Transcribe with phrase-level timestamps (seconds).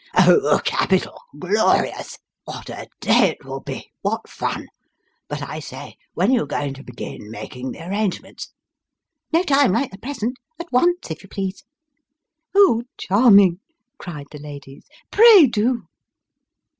[0.17, 1.21] "Oh, capital!
[1.37, 2.17] glorious!
[2.45, 3.91] What a day it will be!
[4.01, 4.67] what fun!
[5.27, 8.49] But, I say, when are you going to begin making the arrangements?""
[9.31, 11.63] No time like the present at once, if you please.""
[12.57, 13.59] Oh, charming!"
[13.99, 15.83] cried the ladies." Pray, do